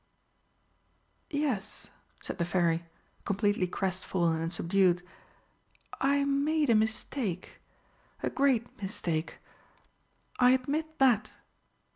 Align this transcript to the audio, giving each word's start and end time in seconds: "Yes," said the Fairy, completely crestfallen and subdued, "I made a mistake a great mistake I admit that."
"Yes," 1.29 1.91
said 2.23 2.39
the 2.39 2.43
Fairy, 2.43 2.85
completely 3.23 3.67
crestfallen 3.67 4.41
and 4.41 4.51
subdued, 4.51 5.03
"I 5.99 6.23
made 6.23 6.71
a 6.71 6.75
mistake 6.75 7.61
a 8.23 8.31
great 8.31 8.81
mistake 8.81 9.37
I 10.39 10.53
admit 10.53 10.97
that." 10.97 11.29